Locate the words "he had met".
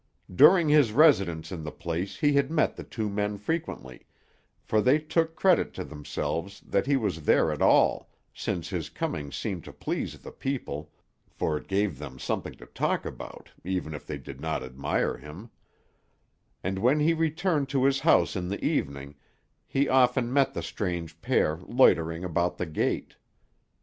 2.17-2.75